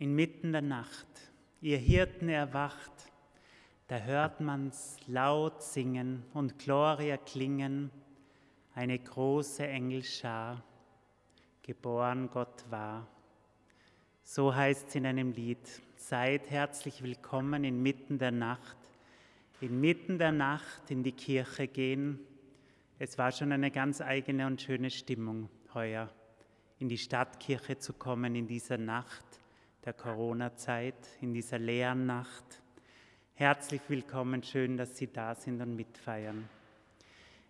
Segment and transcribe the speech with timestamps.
[0.00, 1.06] inmitten der Nacht,
[1.60, 2.90] ihr Hirten erwacht,
[3.86, 7.90] da hört man's laut singen und Gloria klingen,
[8.74, 10.64] eine große Engelschar,
[11.60, 13.06] geboren Gott war.
[14.22, 15.58] So heißt es in einem Lied,
[15.96, 18.78] seid herzlich willkommen inmitten der Nacht,
[19.60, 22.20] inmitten der Nacht in die Kirche gehen.
[22.98, 26.08] Es war schon eine ganz eigene und schöne Stimmung heuer,
[26.78, 29.40] in die Stadtkirche zu kommen in dieser Nacht
[29.84, 32.62] der Corona-Zeit, in dieser leeren Nacht.
[33.32, 36.50] Herzlich willkommen, schön, dass Sie da sind und mitfeiern.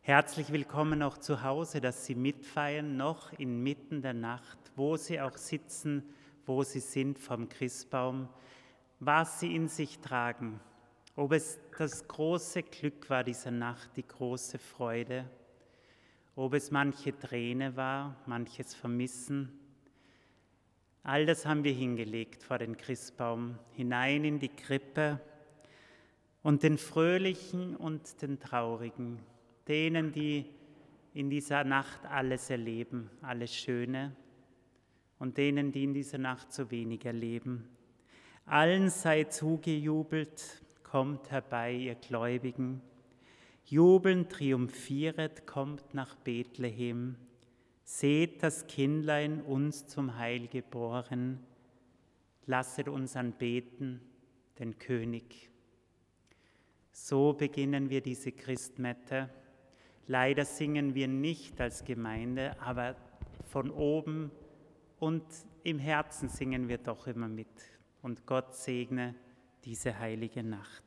[0.01, 5.37] Herzlich willkommen auch zu Hause, dass Sie mitfeiern, noch inmitten der Nacht, wo Sie auch
[5.37, 6.05] sitzen,
[6.47, 8.29] wo Sie sind vom Christbaum,
[9.01, 10.60] was Sie in sich tragen,
[11.16, 15.29] ob es das große Glück war dieser Nacht, die große Freude,
[16.37, 19.60] ob es manche Träne war, manches Vermissen,
[21.02, 25.18] All das haben wir hingelegt vor den Christbaum, hinein in die Krippe
[26.42, 29.18] und den Fröhlichen und den Traurigen,
[29.66, 30.45] denen, die
[31.15, 34.15] in dieser Nacht alles erleben, alles Schöne,
[35.18, 37.68] und denen, die in dieser Nacht so wenig erleben.
[38.46, 42.80] Allen sei zugejubelt, kommt herbei, ihr Gläubigen.
[43.64, 47.16] Jubeln triumphieret, kommt nach Bethlehem.
[47.93, 51.45] Seht das Kindlein uns zum Heil geboren,
[52.47, 54.01] lasset uns anbeten
[54.60, 55.51] den König.
[56.93, 59.29] So beginnen wir diese Christmette.
[60.07, 62.95] Leider singen wir nicht als Gemeinde, aber
[63.49, 64.31] von oben
[65.00, 65.25] und
[65.65, 67.49] im Herzen singen wir doch immer mit.
[68.03, 69.16] Und Gott segne
[69.65, 70.84] diese heilige Nacht.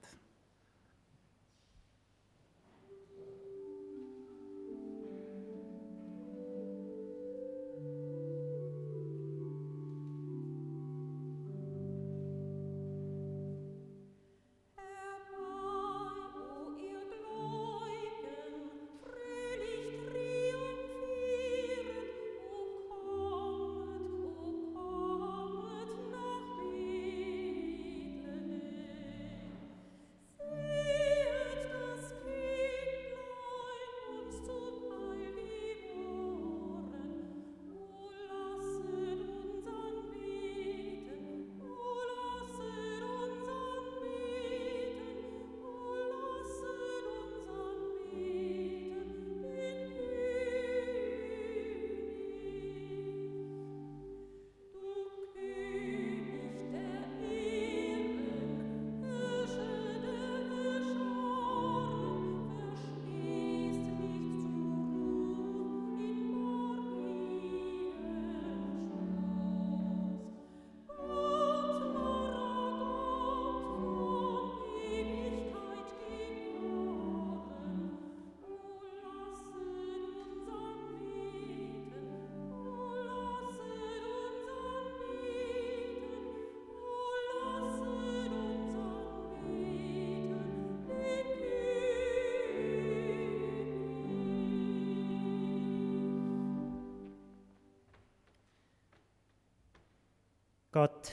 [100.74, 101.12] Gott,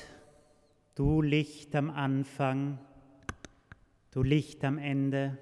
[0.94, 2.78] du Licht am Anfang,
[4.10, 5.37] du Licht am Ende,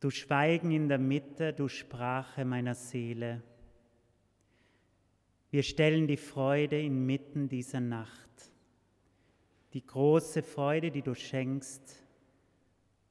[0.00, 3.40] du Schweigen in der Mitte, du Sprache meiner Seele.
[5.52, 8.50] Wir stellen die Freude inmitten dieser Nacht,
[9.72, 12.04] die große Freude, die du schenkst,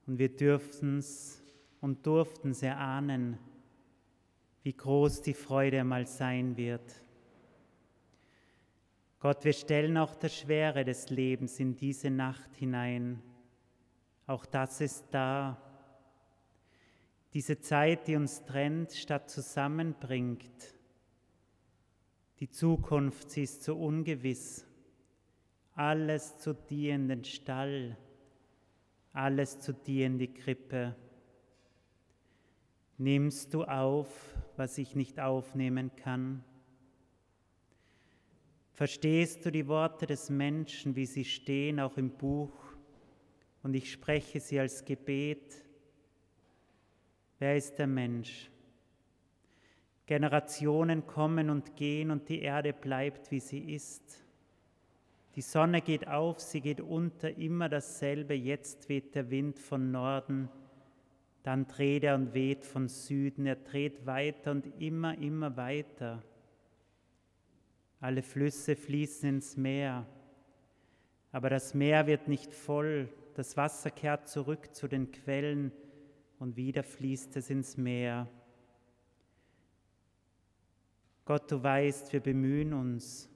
[0.06, 1.42] und wir dürften's
[1.80, 3.38] und durften erahnen,
[4.64, 7.07] wie groß die Freude einmal sein wird
[9.20, 13.20] Gott, wir stellen auch das Schwere des Lebens in diese Nacht hinein.
[14.28, 15.60] Auch das ist da.
[17.34, 20.76] Diese Zeit, die uns trennt, statt zusammenbringt.
[22.38, 24.64] Die Zukunft, sie ist so ungewiss.
[25.74, 27.96] Alles zu dir in den Stall,
[29.12, 30.94] alles zu dir in die Krippe.
[32.98, 34.08] Nimmst du auf,
[34.56, 36.44] was ich nicht aufnehmen kann?
[38.78, 42.52] Verstehst du die Worte des Menschen, wie sie stehen, auch im Buch?
[43.64, 45.64] Und ich spreche sie als Gebet.
[47.40, 48.48] Wer ist der Mensch?
[50.06, 54.24] Generationen kommen und gehen und die Erde bleibt, wie sie ist.
[55.34, 58.34] Die Sonne geht auf, sie geht unter, immer dasselbe.
[58.34, 60.48] Jetzt weht der Wind von Norden,
[61.42, 63.44] dann dreht er und weht von Süden.
[63.44, 66.22] Er dreht weiter und immer, immer weiter.
[68.00, 70.06] Alle Flüsse fließen ins Meer,
[71.32, 75.72] aber das Meer wird nicht voll, das Wasser kehrt zurück zu den Quellen
[76.38, 78.28] und wieder fließt es ins Meer.
[81.24, 83.28] Gott, du weißt, wir bemühen uns,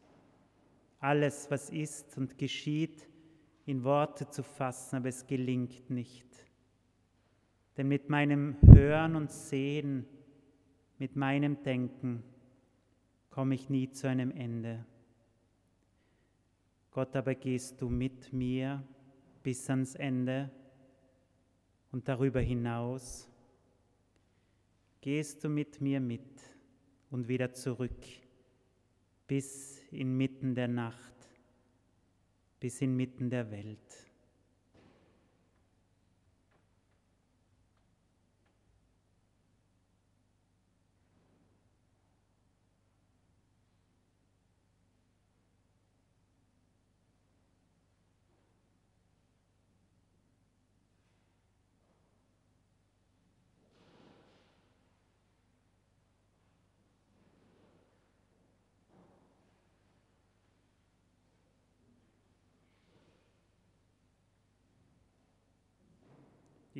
[1.00, 3.08] alles, was ist und geschieht,
[3.67, 6.26] in Worte zu fassen, aber es gelingt nicht.
[7.76, 10.06] Denn mit meinem Hören und Sehen,
[10.99, 12.23] mit meinem Denken
[13.32, 14.84] komme ich nie zu einem Ende.
[16.90, 18.84] Gott, aber gehst du mit mir
[19.43, 20.50] bis ans Ende
[21.90, 23.26] und darüber hinaus.
[25.00, 26.20] Gehst du mit mir mit
[27.11, 28.05] und wieder zurück
[29.26, 31.14] bis inmitten der Nacht,
[32.61, 34.12] bis inmitten der Welt.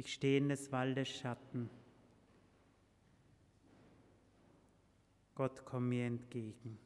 [0.05, 1.71] Ich stehe in des Waldes Schatten.
[5.37, 6.77] Gott, komm mir entgegen.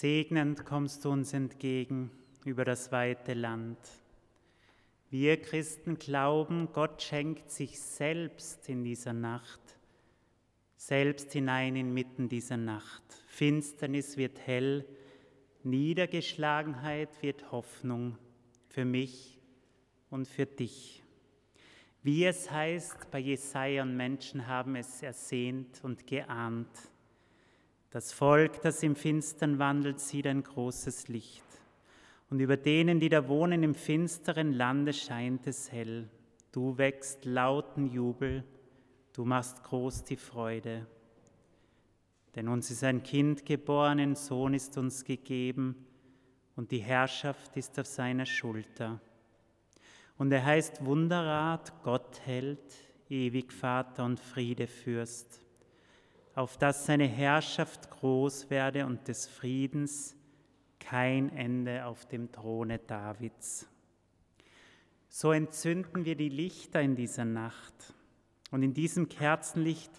[0.00, 2.12] Segnend kommst du uns entgegen
[2.44, 3.78] über das weite Land.
[5.10, 9.58] Wir Christen glauben, Gott schenkt sich selbst in dieser Nacht,
[10.76, 13.02] selbst hinein inmitten dieser Nacht.
[13.26, 14.86] Finsternis wird hell,
[15.64, 18.18] Niedergeschlagenheit wird Hoffnung
[18.68, 19.40] für mich
[20.10, 21.02] und für dich.
[22.04, 26.70] Wie es heißt, bei Jesaja und Menschen haben es ersehnt und geahnt.
[27.90, 31.42] Das Volk, das im Finstern wandelt, sieht ein großes Licht.
[32.28, 36.10] Und über denen, die da wohnen im finsteren Lande, scheint es hell.
[36.52, 38.44] Du wächst lauten Jubel,
[39.14, 40.86] du machst groß die Freude.
[42.34, 45.86] Denn uns ist ein Kind geboren, ein Sohn ist uns gegeben,
[46.56, 49.00] und die Herrschaft ist auf seiner Schulter.
[50.18, 52.74] Und er heißt Wunderrat, Gott hält,
[53.08, 55.47] ewig Vater und Friedefürst
[56.38, 60.14] auf dass seine Herrschaft groß werde und des Friedens
[60.78, 63.68] kein Ende auf dem Throne Davids.
[65.08, 67.92] So entzünden wir die Lichter in dieser Nacht
[68.52, 69.90] Und in diesem Kerzenlicht,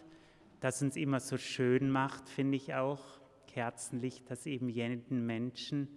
[0.61, 3.03] das uns immer so schön macht, finde ich auch,
[3.47, 5.89] Kerzenlicht, das eben jeden Menschen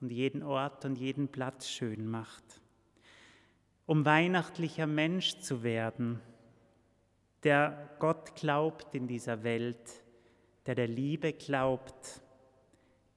[0.00, 2.62] und jeden Ort und jeden Platz schön macht.
[3.84, 6.20] Um weihnachtlicher Mensch zu werden,
[7.44, 10.02] der Gott glaubt in dieser Welt,
[10.66, 12.22] der der Liebe glaubt,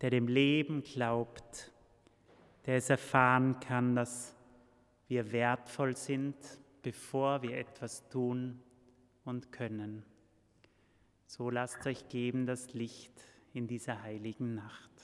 [0.01, 1.71] der dem Leben glaubt,
[2.65, 4.35] der es erfahren kann, dass
[5.07, 6.35] wir wertvoll sind,
[6.81, 8.61] bevor wir etwas tun
[9.23, 10.03] und können.
[11.27, 13.13] So lasst euch geben das Licht
[13.53, 14.94] in dieser heiligen Nacht.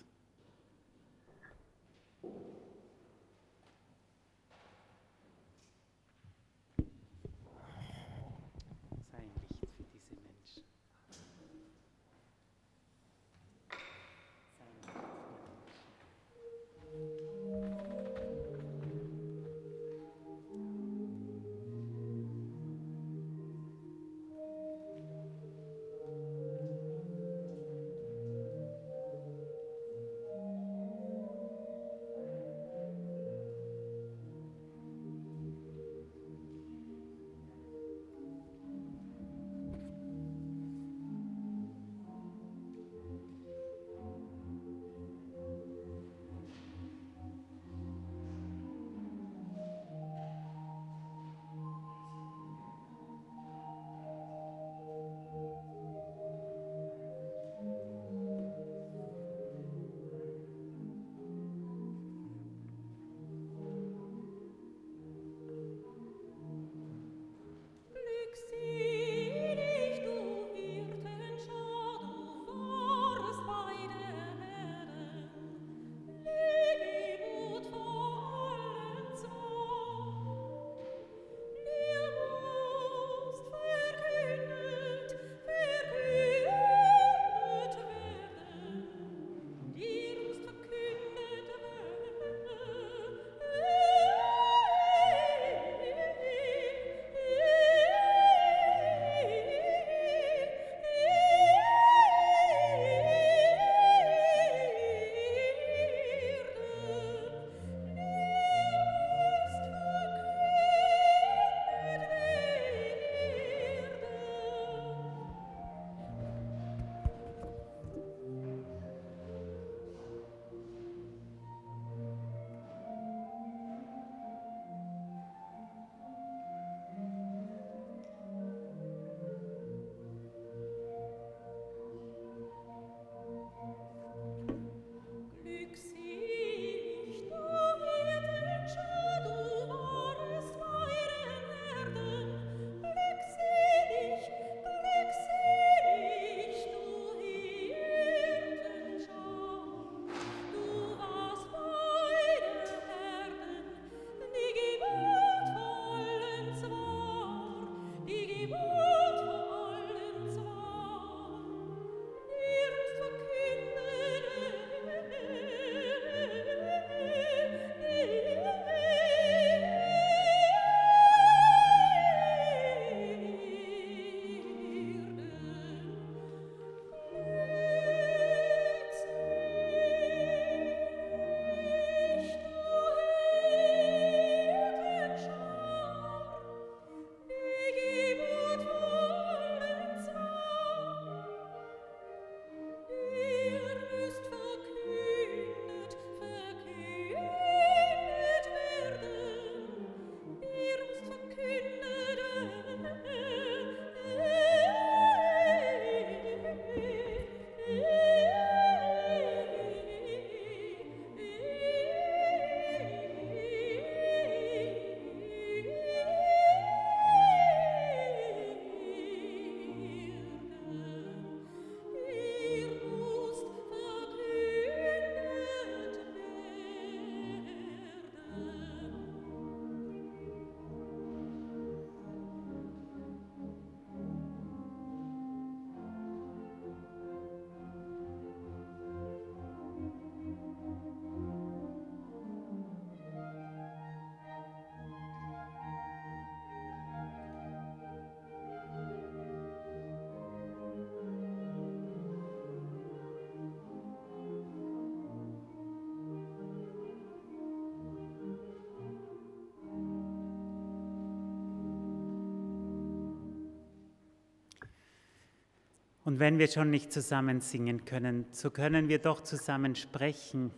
[266.04, 270.52] Und wenn wir schon nicht zusammen singen können, so können wir doch zusammen sprechen.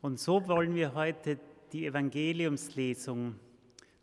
[0.00, 1.38] Und so wollen wir heute
[1.72, 3.34] die Evangeliumslesung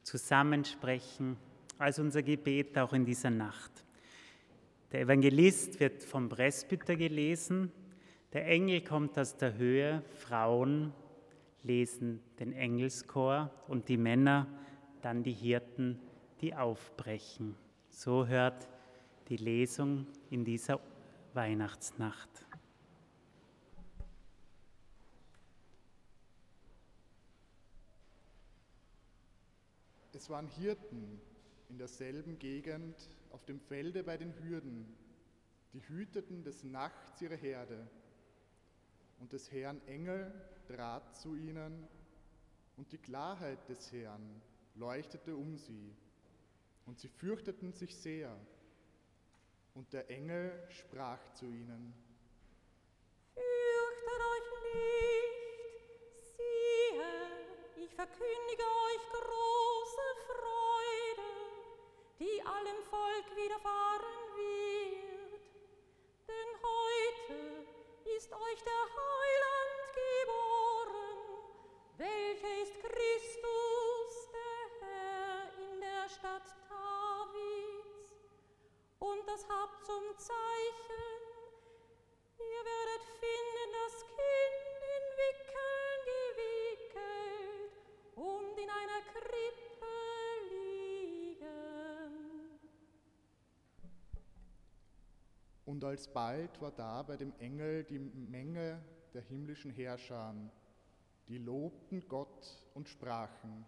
[0.03, 1.37] zusammensprechen
[1.79, 3.71] als unser Gebet auch in dieser Nacht.
[4.91, 7.71] Der Evangelist wird vom Presbyter gelesen,
[8.33, 10.93] der Engel kommt aus der Höhe, Frauen
[11.63, 14.45] lesen den Engelschor und die Männer
[15.01, 15.99] dann die Hirten,
[16.41, 17.55] die aufbrechen.
[17.89, 18.67] So hört
[19.29, 20.79] die Lesung in dieser
[21.33, 22.29] Weihnachtsnacht.
[30.13, 31.21] Es waren Hirten
[31.69, 32.95] in derselben Gegend
[33.29, 34.85] auf dem Felde bei den Hürden,
[35.73, 37.87] die hüteten des Nachts ihre Herde.
[39.19, 40.33] Und des Herrn Engel
[40.67, 41.87] trat zu ihnen,
[42.77, 44.41] und die Klarheit des Herrn
[44.75, 45.93] leuchtete um sie,
[46.85, 48.35] und sie fürchteten sich sehr.
[49.75, 51.93] Und der Engel sprach zu ihnen,
[53.33, 61.29] Fürchtet euch nicht, siehe, ich verkündige euch große Freude,
[62.19, 65.41] die allem Volk widerfahren wird.
[66.27, 67.65] Denn heute
[68.17, 71.17] ist euch der Heiland geboren,
[71.97, 76.58] welcher ist Christus, der Herr in der Stadt.
[79.39, 81.21] Das habt zum Zeichen,
[82.39, 85.99] ihr werdet finden das Kind in Wickeln
[86.83, 87.71] gewickelt
[88.15, 89.95] und in einer Krippe
[90.51, 91.69] liegen.
[95.63, 100.35] Und alsbald war da bei dem Engel die Menge der himmlischen Herrscher,
[101.29, 103.65] die lobten Gott und sprachen.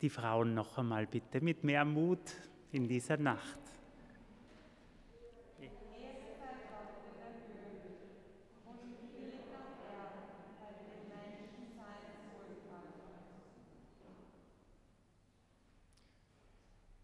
[0.00, 2.20] Die Frauen noch einmal bitte mit mehr Mut
[2.72, 3.60] in dieser Nacht.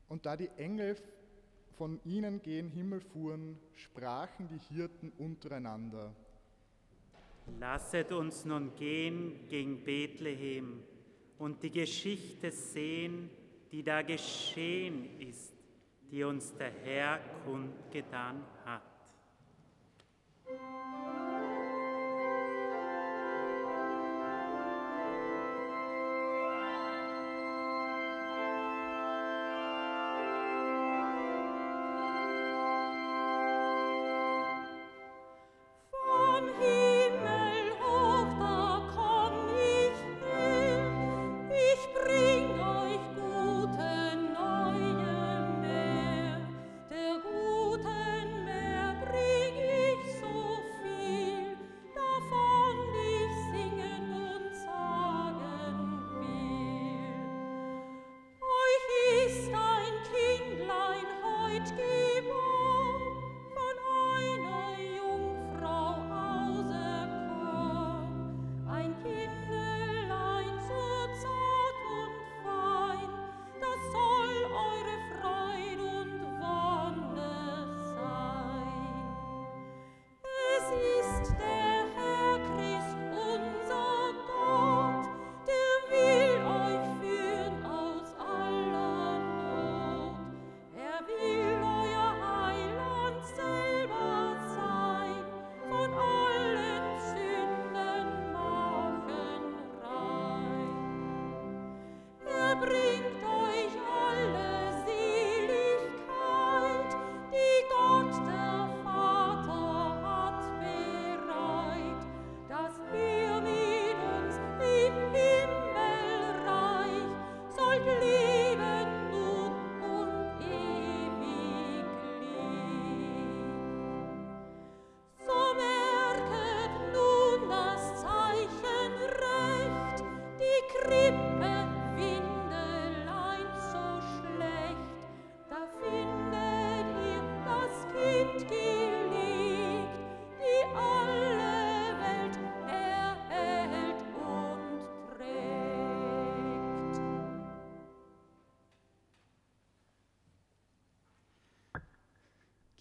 [0.08, 0.96] Und da die Engel
[1.76, 6.16] von ihnen gen Himmel fuhren, sprachen die Hirten untereinander.
[7.60, 10.82] Lasset uns nun gehen gegen Bethlehem
[11.38, 13.30] und die Geschichte sehen,
[13.70, 15.52] die da geschehen ist,
[16.10, 18.95] die uns der Herr kundgetan hat.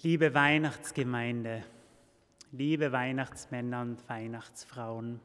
[0.05, 1.63] Liebe Weihnachtsgemeinde,
[2.51, 5.19] liebe Weihnachtsmänner und Weihnachtsfrauen,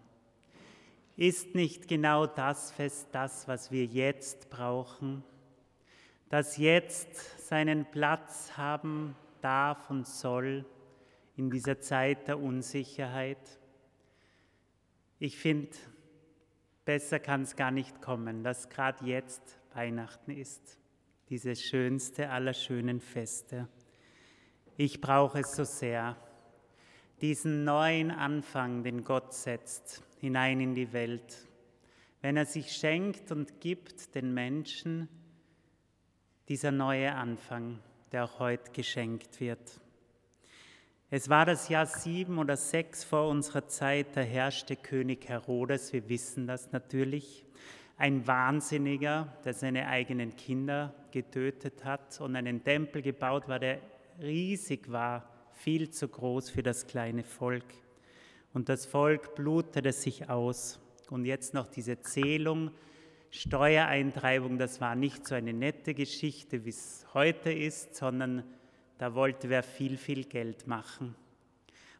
[1.18, 5.22] Ist nicht genau das Fest das, was wir jetzt brauchen?
[6.30, 10.64] Das jetzt seinen Platz haben darf und soll
[11.36, 13.58] in dieser Zeit der Unsicherheit?
[15.18, 15.76] Ich finde,
[16.86, 20.78] besser kann es gar nicht kommen, dass gerade jetzt Weihnachten ist,
[21.28, 23.68] dieses schönste aller schönen Feste.
[24.82, 26.16] Ich brauche es so sehr,
[27.20, 31.46] diesen neuen Anfang, den Gott setzt, hinein in die Welt.
[32.22, 35.06] Wenn er sich schenkt und gibt den Menschen,
[36.48, 37.78] dieser neue Anfang,
[38.10, 39.82] der auch heute geschenkt wird.
[41.10, 46.08] Es war das Jahr sieben oder sechs vor unserer Zeit, da herrschte König Herodes, wir
[46.08, 47.44] wissen das natürlich,
[47.98, 53.82] ein Wahnsinniger, der seine eigenen Kinder getötet hat und einen Tempel gebaut war, der
[54.22, 57.64] riesig war, viel zu groß für das kleine Volk.
[58.52, 60.80] Und das Volk blutete sich aus.
[61.10, 62.70] Und jetzt noch diese Zählung,
[63.30, 68.44] Steuereintreibung, das war nicht so eine nette Geschichte, wie es heute ist, sondern
[68.98, 71.14] da wollte wer viel, viel Geld machen.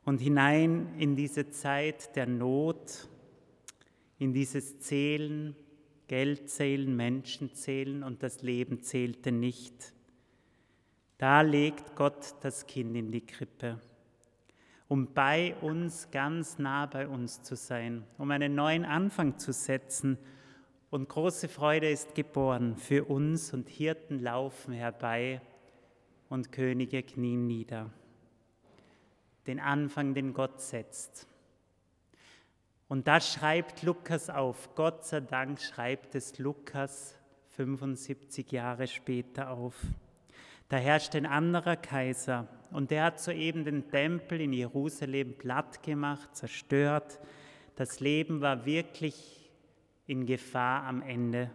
[0.05, 3.09] Und hinein in diese Zeit der Not,
[4.19, 5.55] in dieses Zählen,
[6.09, 9.93] Geld zählen, Menschen zählen und das Leben zählte nicht.
[11.21, 13.79] Da legt Gott das Kind in die Krippe,
[14.89, 20.17] um bei uns, ganz nah bei uns zu sein, um einen neuen Anfang zu setzen.
[20.89, 25.43] Und große Freude ist geboren für uns und Hirten laufen herbei
[26.31, 27.91] und Könige knien nieder.
[29.47, 31.29] Den Anfang, den Gott setzt.
[32.89, 34.75] Und das schreibt Lukas auf.
[34.75, 37.15] Gott sei Dank schreibt es Lukas
[37.51, 39.77] 75 Jahre später auf.
[40.71, 46.37] Da herrscht ein anderer Kaiser und der hat soeben den Tempel in Jerusalem platt gemacht,
[46.37, 47.19] zerstört.
[47.75, 49.51] Das Leben war wirklich
[50.07, 51.51] in Gefahr am Ende.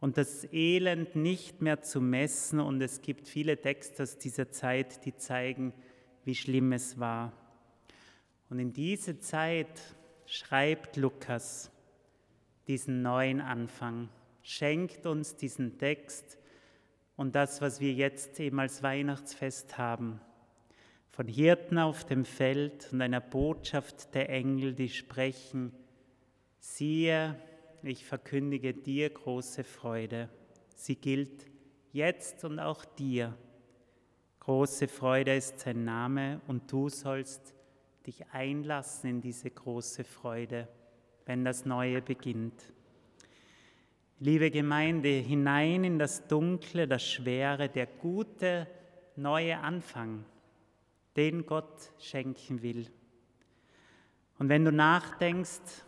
[0.00, 5.04] Und das Elend nicht mehr zu messen und es gibt viele Texte aus dieser Zeit,
[5.04, 5.74] die zeigen,
[6.24, 7.34] wie schlimm es war.
[8.48, 11.70] Und in diese Zeit schreibt Lukas
[12.66, 14.08] diesen neuen Anfang,
[14.40, 16.38] schenkt uns diesen Text,
[17.16, 20.20] und das, was wir jetzt eben als Weihnachtsfest haben.
[21.10, 25.72] Von Hirten auf dem Feld und einer Botschaft der Engel, die sprechen,
[26.58, 27.36] siehe,
[27.82, 30.28] ich verkündige dir große Freude.
[30.74, 31.46] Sie gilt
[31.92, 33.34] jetzt und auch dir.
[34.40, 37.54] Große Freude ist sein Name und du sollst
[38.06, 40.68] dich einlassen in diese große Freude,
[41.24, 42.72] wenn das Neue beginnt.
[44.18, 48.66] Liebe Gemeinde, hinein in das Dunkle, das Schwere, der gute
[49.14, 50.24] neue Anfang,
[51.16, 52.90] den Gott schenken will.
[54.38, 55.84] Und wenn du nachdenkst,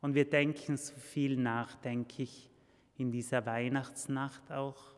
[0.00, 2.48] und wir denken so viel nach, denke ich,
[2.96, 4.94] in dieser Weihnachtsnacht auch,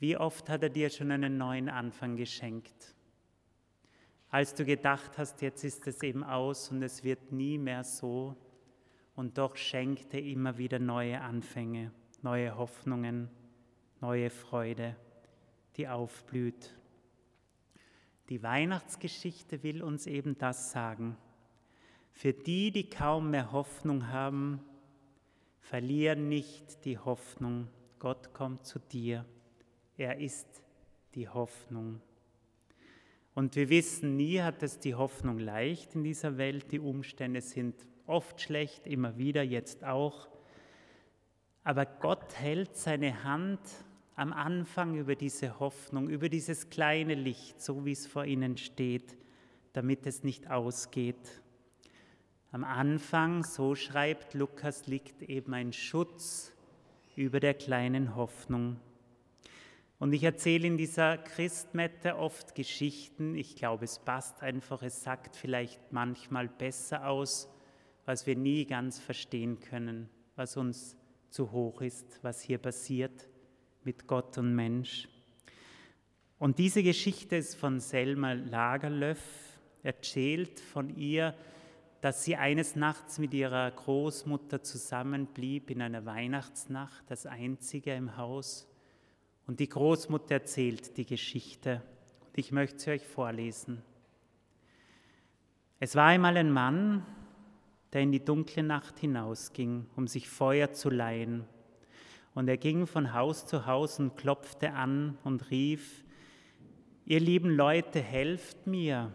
[0.00, 2.94] wie oft hat er dir schon einen neuen Anfang geschenkt?
[4.28, 8.36] Als du gedacht hast, jetzt ist es eben aus und es wird nie mehr so,
[9.14, 13.28] und doch schenkt er immer wieder neue Anfänge, neue Hoffnungen,
[14.00, 14.96] neue Freude,
[15.76, 16.74] die aufblüht.
[18.28, 21.16] Die Weihnachtsgeschichte will uns eben das sagen.
[22.12, 24.60] Für die, die kaum mehr Hoffnung haben,
[25.60, 27.68] verlier nicht die Hoffnung.
[27.98, 29.24] Gott kommt zu dir.
[29.96, 30.62] Er ist
[31.14, 32.00] die Hoffnung.
[33.34, 36.70] Und wir wissen, nie hat es die Hoffnung leicht in dieser Welt.
[36.72, 40.28] Die Umstände sind oft schlecht, immer wieder, jetzt auch.
[41.64, 43.60] Aber Gott hält seine Hand
[44.14, 49.16] am Anfang über diese Hoffnung, über dieses kleine Licht, so wie es vor ihnen steht,
[49.72, 51.40] damit es nicht ausgeht.
[52.50, 56.52] Am Anfang, so schreibt Lukas, liegt eben ein Schutz
[57.16, 58.76] über der kleinen Hoffnung.
[59.98, 63.36] Und ich erzähle in dieser Christmette oft Geschichten.
[63.36, 67.48] Ich glaube, es passt einfach, es sagt vielleicht manchmal besser aus,
[68.04, 70.96] was wir nie ganz verstehen können, was uns
[71.30, 73.28] zu hoch ist, was hier passiert
[73.84, 75.08] mit Gott und Mensch.
[76.38, 79.22] Und diese Geschichte ist von Selma Lagerlöff
[79.82, 81.34] erzählt von ihr,
[82.00, 88.68] dass sie eines Nachts mit ihrer Großmutter zusammenblieb in einer Weihnachtsnacht, das einzige im Haus.
[89.46, 91.80] Und die Großmutter erzählt die Geschichte.
[92.26, 93.82] Und ich möchte sie euch vorlesen.
[95.78, 97.06] Es war einmal ein Mann,
[97.92, 101.44] der in die dunkle Nacht hinausging, um sich Feuer zu leihen.
[102.34, 106.04] Und er ging von Haus zu Haus und klopfte an und rief,
[107.04, 109.12] ihr lieben Leute, helft mir.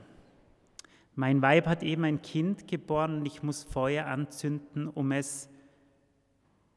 [1.16, 5.50] mein Weib hat eben ein Kind geboren und ich muss Feuer anzünden, um es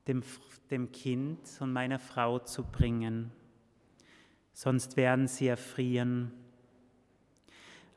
[0.09, 0.23] dem,
[0.71, 3.31] dem Kind und meiner Frau zu bringen.
[4.55, 6.33] Sonst werden sie erfrieren.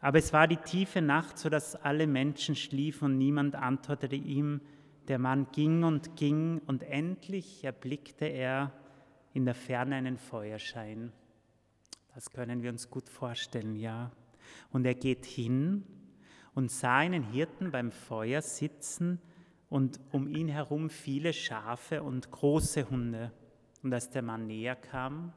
[0.04, 4.60] Aber es war die tiefe Nacht, so dass alle Menschen schliefen und niemand antwortete ihm.
[5.08, 8.74] Der Mann ging und ging und endlich erblickte er
[9.34, 11.13] in der Ferne einen Feuerschein.
[12.13, 14.12] Das können wir uns gut vorstellen, ja.
[14.74, 15.86] Und er geht hin
[16.54, 19.22] und sah einen Hirten beim Feuer sitzen
[19.70, 23.32] und um ihn herum viele Schafe und große Hunde.
[23.84, 25.32] Und als der Mann näher kam,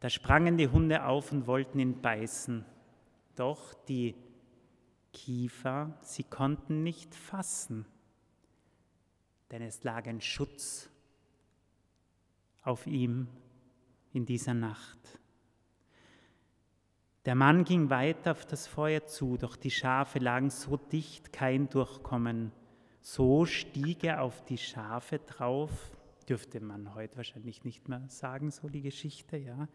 [0.00, 2.66] da sprangen die Hunde auf und wollten ihn beißen.
[3.36, 4.14] Doch die
[5.12, 7.86] Kiefer, sie konnten nicht fassen,
[9.50, 10.88] denn es lag ein Schutz
[12.62, 13.28] auf ihm
[14.12, 14.98] in dieser Nacht.
[17.24, 21.68] Der Mann ging weiter auf das Feuer zu, doch die Schafe lagen so dicht, kein
[21.68, 22.50] Durchkommen.
[23.00, 25.70] So stieg er auf die Schafe drauf,
[26.28, 29.68] dürfte man heute wahrscheinlich nicht mehr sagen, so die Geschichte, ja.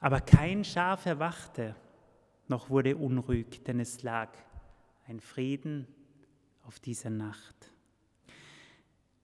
[0.00, 1.74] Aber kein Schaf erwachte,
[2.48, 4.30] noch wurde unruhig, denn es lag
[5.08, 5.86] ein Frieden
[6.64, 7.72] auf dieser Nacht.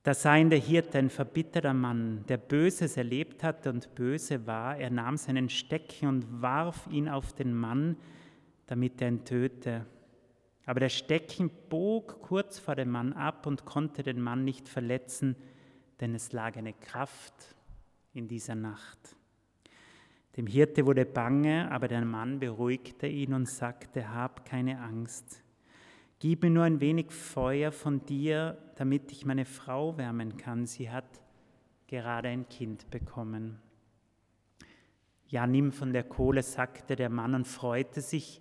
[0.02, 4.76] Da sah ihn der Hirte, ein verbitterter Mann, der Böses erlebt hatte und böse war.
[4.76, 7.96] Er nahm seinen Stecken und warf ihn auf den Mann,
[8.66, 9.86] damit er ihn töte.
[10.66, 15.36] Aber der Stecken bog kurz vor dem Mann ab und konnte den Mann nicht verletzen,
[16.00, 17.34] denn es lag eine Kraft
[18.12, 19.16] in dieser Nacht.
[20.36, 25.42] Dem Hirte wurde bange, aber der Mann beruhigte ihn und sagte, hab keine Angst.
[26.20, 30.66] Gib mir nur ein wenig Feuer von dir, damit ich meine Frau wärmen kann.
[30.66, 31.20] Sie hat
[31.86, 33.58] gerade ein Kind bekommen.
[35.26, 38.40] Ja, nimm von der Kohle, sagte der Mann und freute sich,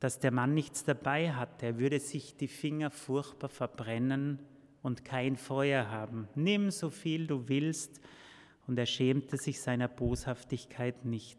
[0.00, 1.66] dass der Mann nichts dabei hatte.
[1.66, 4.40] Er würde sich die Finger furchtbar verbrennen
[4.82, 6.28] und kein Feuer haben.
[6.34, 8.00] Nimm so viel du willst.
[8.66, 11.38] Und er schämte sich seiner Boshaftigkeit nicht.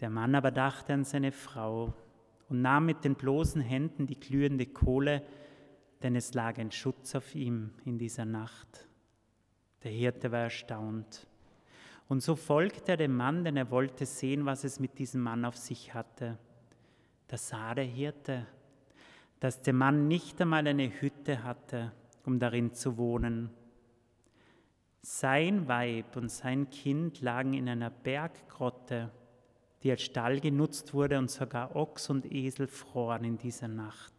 [0.00, 1.94] Der Mann aber dachte an seine Frau
[2.48, 5.22] und nahm mit den bloßen Händen die glühende Kohle,
[6.02, 8.88] denn es lag ein Schutz auf ihm in dieser Nacht.
[9.84, 11.26] Der Hirte war erstaunt.
[12.08, 15.44] Und so folgte er dem Mann, denn er wollte sehen, was es mit diesem Mann
[15.44, 16.38] auf sich hatte.
[17.28, 18.46] Da sah der Hirte,
[19.40, 21.92] dass der Mann nicht einmal eine Hütte hatte,
[22.24, 23.50] um darin zu wohnen.
[25.02, 29.10] Sein Weib und sein Kind lagen in einer Berggrotte
[29.82, 34.12] die als Stall genutzt wurde und sogar Ochs und Esel froren in dieser Nacht.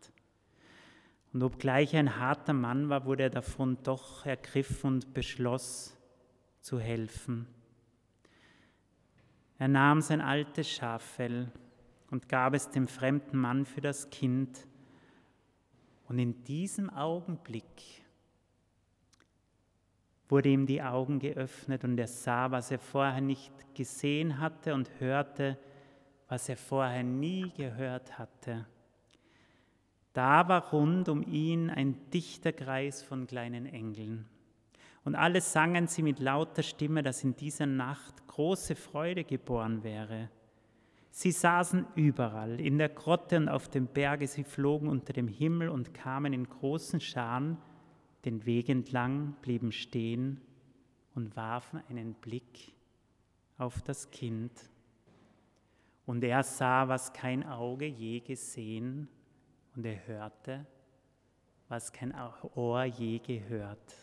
[1.32, 5.98] Und obgleich er ein harter Mann war, wurde er davon doch ergriffen und beschloss
[6.60, 7.48] zu helfen.
[9.58, 11.52] Er nahm sein altes Schaffell
[12.12, 14.68] und gab es dem fremden Mann für das Kind.
[16.08, 18.03] Und in diesem Augenblick
[20.30, 24.90] wurde ihm die Augen geöffnet und er sah, was er vorher nicht gesehen hatte und
[25.00, 25.58] hörte,
[26.28, 28.66] was er vorher nie gehört hatte.
[30.14, 34.26] Da war rund um ihn ein dichter Kreis von kleinen Engeln.
[35.04, 40.30] Und alle sangen sie mit lauter Stimme, dass in dieser Nacht große Freude geboren wäre.
[41.10, 45.70] Sie saßen überall, in der Grotte und auf dem Berge, sie flogen unter dem Himmel
[45.70, 47.58] und kamen in großen Scharen
[48.26, 50.42] den Weg entlang, blieben stehen
[51.16, 52.74] und warfen einen Blick
[53.58, 54.52] auf das Kind.
[56.06, 59.08] Und er sah, was kein Auge je gesehen,
[59.76, 60.66] und er hörte,
[61.68, 62.14] was kein
[62.54, 63.96] Ohr je gehört.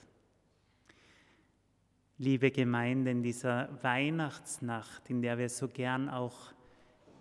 [2.19, 6.53] Liebe Gemeinde, in dieser Weihnachtsnacht, in der wir so gern auch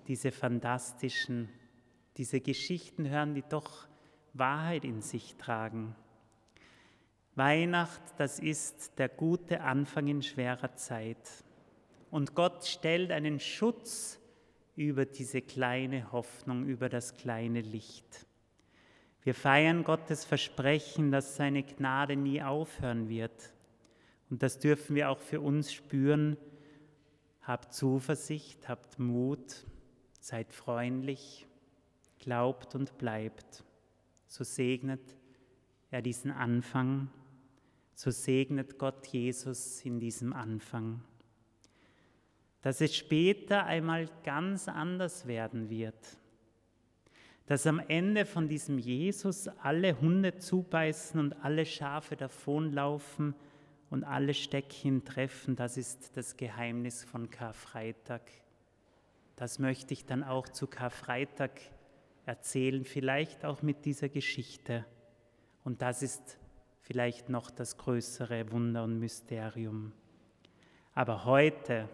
[0.08, 1.50] diese fantastischen,
[2.18, 3.88] diese Geschichten hören, die doch
[4.34, 5.96] Wahrheit in sich tragen,
[7.40, 11.46] Weihnacht, das ist der gute Anfang in schwerer Zeit.
[12.12, 14.20] Und Gott stellt einen Schutz
[14.76, 18.28] über diese kleine Hoffnung, über das kleine Licht.
[19.24, 23.54] Wir feiern Gottes Versprechen, dass seine Gnade nie aufhören wird.
[24.30, 26.36] Und das dürfen wir auch für uns spüren.
[27.42, 29.66] Habt Zuversicht, habt Mut,
[30.20, 31.48] seid freundlich,
[32.20, 33.64] glaubt und bleibt.
[34.28, 35.16] So segnet
[35.90, 37.10] er diesen Anfang
[38.00, 41.02] so segnet Gott Jesus in diesem Anfang.
[42.62, 46.18] Dass es später einmal ganz anders werden wird.
[47.46, 53.36] Dass am Ende von diesem Jesus alle Hunde zubeißen und alle Schafe davonlaufen
[53.90, 58.22] und alle Steckchen treffen, das ist das Geheimnis von Karfreitag.
[59.36, 61.60] Das möchte ich dann auch zu Karfreitag
[62.26, 64.86] erzählen, vielleicht auch mit dieser Geschichte.
[65.66, 66.39] Und das ist
[66.90, 69.92] vielleicht noch das größere Wunder und Mysterium.
[70.96, 71.88] Aber heute,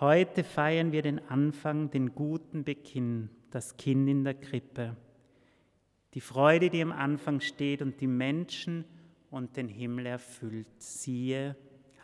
[0.00, 4.96] heute feiern wir den Anfang, den guten Beginn, das Kind in der Krippe.
[6.14, 8.84] Die Freude, die am Anfang steht und die Menschen
[9.30, 10.66] und den Himmel erfüllt.
[10.78, 11.54] Siehe,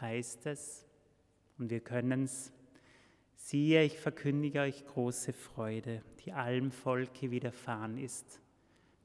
[0.01, 0.87] heißt es,
[1.59, 2.53] und wir können es,
[3.35, 8.42] siehe, ich verkündige euch große Freude, die allem Volke widerfahren ist.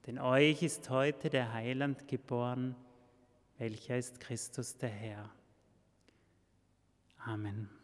[0.07, 2.75] Denn euch ist heute der Heiland geboren,
[3.57, 5.29] welcher ist Christus der Herr.
[7.17, 7.76] Amen.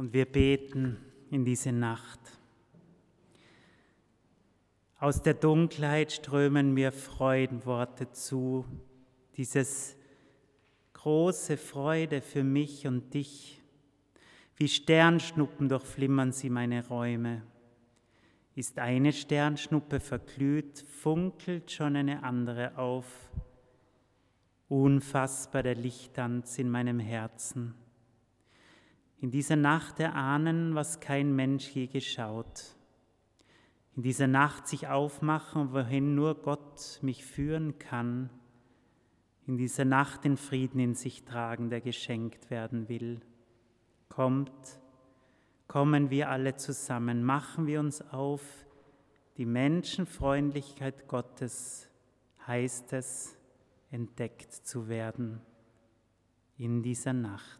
[0.00, 0.96] Und wir beten
[1.30, 2.20] in diese Nacht.
[4.98, 8.64] Aus der Dunkelheit strömen mir Freudenworte zu,
[9.36, 9.98] dieses
[10.94, 13.60] große Freude für mich und dich.
[14.56, 17.42] Wie Sternschnuppen durchflimmern sie meine Räume.
[18.54, 23.30] Ist eine Sternschnuppe verglüht, funkelt schon eine andere auf.
[24.66, 27.74] Unfassbar der Lichttanz in meinem Herzen
[29.20, 32.74] in dieser Nacht erahnen, was kein Mensch je geschaut.
[33.94, 38.30] In dieser Nacht sich aufmachen, wohin nur Gott mich führen kann.
[39.46, 43.20] In dieser Nacht den Frieden in sich tragen, der geschenkt werden will.
[44.08, 44.80] Kommt,
[45.68, 48.42] kommen wir alle zusammen, machen wir uns auf,
[49.36, 51.88] die Menschenfreundlichkeit Gottes
[52.46, 53.36] heißt es,
[53.90, 55.40] entdeckt zu werden
[56.56, 57.59] in dieser Nacht.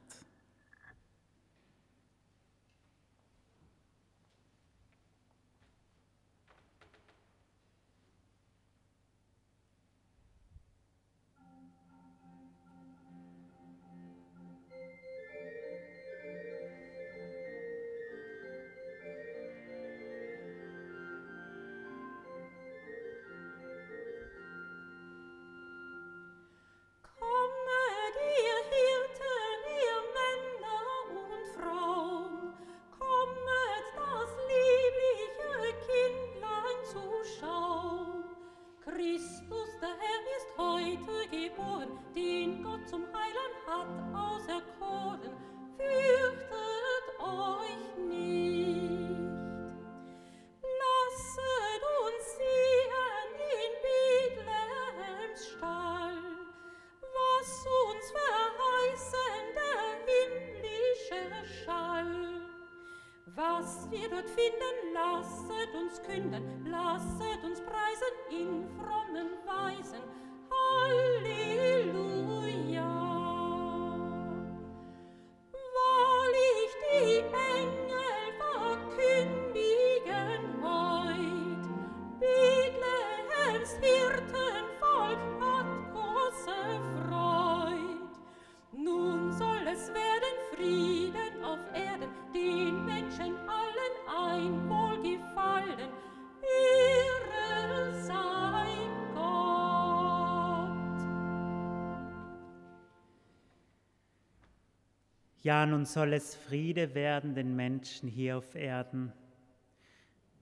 [105.42, 109.10] Ja, nun soll es Friede werden den Menschen hier auf Erden.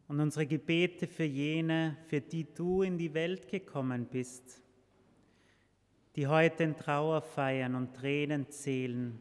[0.08, 4.60] Und unsere Gebete für jene, für die du in die Welt gekommen bist,
[6.16, 9.20] die heute in Trauer feiern und Tränen zählen,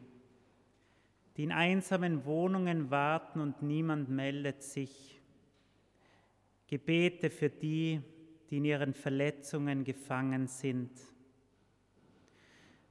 [1.35, 5.21] die in einsamen Wohnungen warten und niemand meldet sich.
[6.65, 8.01] Gebete für die,
[8.49, 10.89] die in ihren Verletzungen gefangen sind.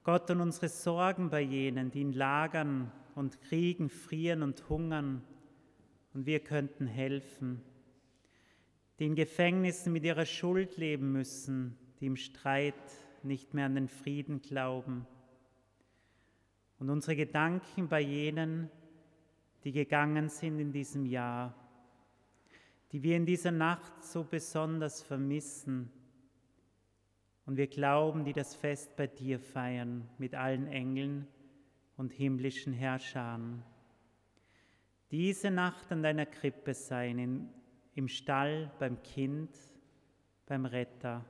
[0.06, 5.20] Gott und unsere Sorgen bei jenen, die in Lagern und Kriegen frieren und hungern,
[6.14, 7.60] und wir könnten helfen,
[9.00, 12.74] die in Gefängnissen mit ihrer Schuld leben müssen, die im Streit
[13.24, 15.08] nicht mehr an den Frieden glauben.
[16.78, 18.70] Und unsere Gedanken bei jenen,
[19.64, 21.52] die gegangen sind in diesem Jahr,
[22.92, 25.90] die wir in dieser Nacht so besonders vermissen.
[27.46, 31.26] Und wir glauben, die das Fest bei dir feiern mit allen Engeln
[31.96, 33.62] und himmlischen Herrschern.
[35.12, 37.48] Diese Nacht an deiner Krippe sein, in,
[37.94, 39.56] im Stall, beim Kind,
[40.46, 41.24] beim Retter.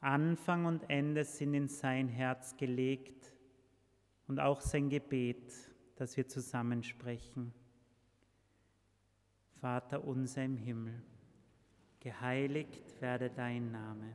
[0.00, 3.32] Anfang und Ende sind in sein Herz gelegt
[4.28, 5.54] und auch sein Gebet,
[5.96, 7.54] das wir zusammen sprechen.
[9.60, 11.02] Vater unser im Himmel,
[12.00, 14.14] geheiligt werde dein Name,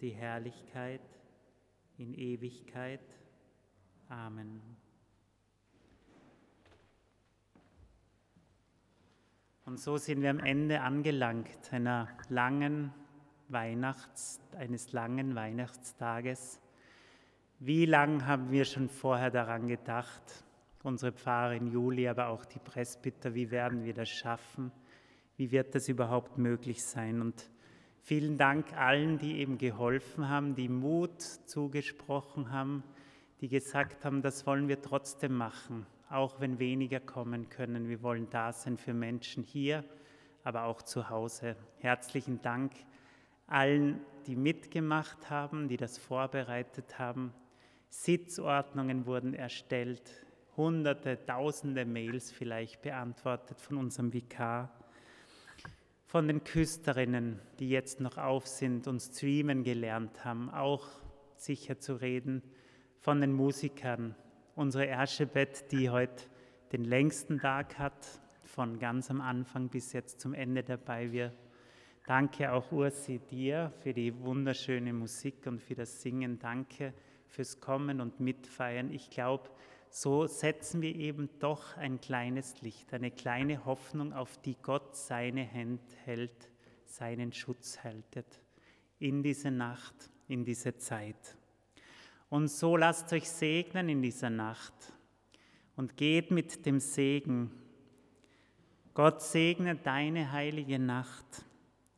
[0.00, 1.00] die Herrlichkeit
[1.98, 3.00] in Ewigkeit.
[4.08, 4.60] Amen.
[9.64, 12.92] Und so sind wir am Ende angelangt einer langen
[13.48, 16.60] Weihnachts, eines langen Weihnachtstages.
[17.58, 20.44] Wie lang haben wir schon vorher daran gedacht,
[20.82, 24.70] unsere Pfarrerin Juli, aber auch die Presbyter, wie werden wir das schaffen?
[25.36, 27.20] Wie wird das überhaupt möglich sein?
[27.20, 27.50] Und
[28.06, 32.84] vielen Dank allen, die eben geholfen haben, die Mut zugesprochen haben,
[33.40, 37.88] die gesagt haben, das wollen wir trotzdem machen, auch wenn weniger kommen können.
[37.88, 39.82] Wir wollen da sein für Menschen hier,
[40.44, 41.56] aber auch zu Hause.
[41.78, 42.74] Herzlichen Dank
[43.48, 43.98] allen,
[44.28, 47.34] die mitgemacht haben, die das vorbereitet haben.
[47.90, 50.24] Sitzordnungen wurden erstellt,
[50.56, 54.70] hunderte, tausende Mails vielleicht beantwortet von unserem Vikar,
[56.16, 60.88] von den Küsterinnen, die jetzt noch auf sind und streamen gelernt haben, auch
[61.36, 62.42] sicher zu reden,
[63.00, 64.14] von den Musikern,
[64.54, 66.24] unsere Erschebett, die heute
[66.72, 68.06] den längsten Tag hat,
[68.44, 71.12] von ganz am Anfang bis jetzt zum Ende dabei.
[71.12, 71.34] Wir
[72.06, 76.38] danke auch Ursi dir für die wunderschöne Musik und für das Singen.
[76.38, 76.94] Danke
[77.26, 78.90] fürs Kommen und Mitfeiern.
[78.90, 79.50] Ich glaube,
[79.90, 85.50] so setzen wir eben doch ein kleines Licht, eine kleine Hoffnung, auf die Gott seine
[85.50, 86.50] Hand hält,
[86.84, 88.40] seinen Schutz haltet
[88.98, 91.36] in diese Nacht, in diese Zeit.
[92.28, 94.74] Und so lasst euch segnen in dieser Nacht
[95.76, 97.52] und geht mit dem Segen.
[98.94, 101.44] Gott segne deine heilige Nacht.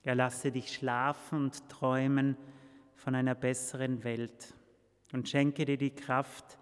[0.02, 2.36] Er lasse dich schlafen und träumen
[2.96, 4.54] von einer besseren Welt
[5.12, 6.58] und schenke dir die Kraft,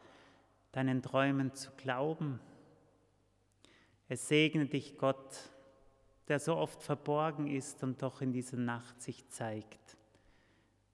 [0.76, 2.38] deinen Träumen zu glauben.
[4.08, 5.50] Es segne dich Gott,
[6.28, 9.96] der so oft verborgen ist und doch in dieser Nacht sich zeigt,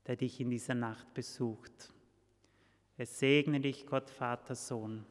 [0.06, 1.92] der dich in dieser Nacht besucht.
[2.96, 5.04] Es segne dich Gott, Vater, Sohn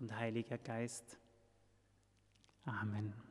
[0.00, 1.16] und Heiliger Geist.
[2.64, 3.29] Amen.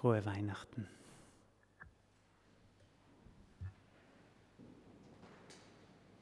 [0.00, 0.86] Frohe Weihnachten.